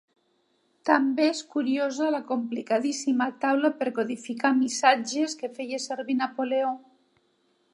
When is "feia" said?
5.59-5.81